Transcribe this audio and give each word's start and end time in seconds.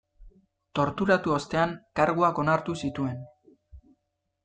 Torturatu 0.79 1.35
ostean, 1.35 1.77
karguak 2.01 2.43
onartu 2.47 2.79
zituen. 2.85 3.25